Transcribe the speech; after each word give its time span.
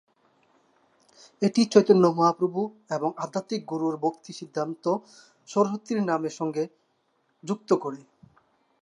এটি 1.41 1.61
চৈতন্য 1.73 2.03
মহাপ্রভু 2.17 2.61
এবং 2.89 3.09
আধ্যাত্মিক 3.17 3.61
গুরু 3.71 3.87
ভক্তি 3.97 4.31
সিদ্ধান্ত 4.33 4.83
সরস্বতীর 5.49 5.99
নামের 6.09 6.33
সঙ্গে 6.39 6.63
যুক্ত 7.43 7.69
করে। 7.83 7.99